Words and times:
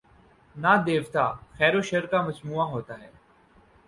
نہ 0.55 0.73
دیوتا، 0.85 1.25
خیر 1.57 1.73
وشرکا 1.75 2.19
مجموعہ 2.27 2.65
ہوتا 2.71 2.93
ہے۔ 3.01 3.09